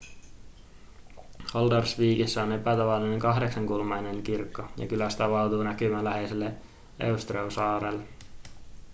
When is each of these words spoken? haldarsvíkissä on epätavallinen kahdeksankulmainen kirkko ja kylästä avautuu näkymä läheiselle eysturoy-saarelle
haldarsvíkissä 1.53 2.43
on 2.43 2.51
epätavallinen 2.51 3.19
kahdeksankulmainen 3.19 4.23
kirkko 4.23 4.63
ja 4.77 4.87
kylästä 4.87 5.25
avautuu 5.25 5.63
näkymä 5.63 6.03
läheiselle 6.03 6.53
eysturoy-saarelle 6.99 8.03